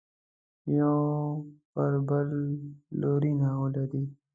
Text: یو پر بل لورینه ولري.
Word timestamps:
یو 0.77 0.95
پر 1.73 1.91
بل 2.07 2.29
لورینه 2.99 3.49
ولري. 3.61 4.03